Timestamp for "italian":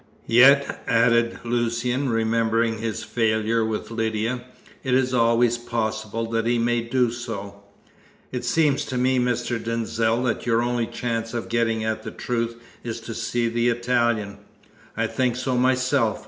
13.69-14.39